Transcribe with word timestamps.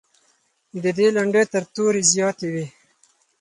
د 0.83 0.85
دې 0.97 1.07
لنډۍ 1.15 1.43
تر 1.53 1.63
تورې 1.75 2.01
زیاتې 2.13 2.47
وې. 2.53 2.65